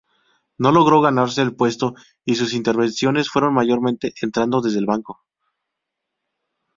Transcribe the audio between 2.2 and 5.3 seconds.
y sus intervenciones fueron mayormente entrando desde el banco.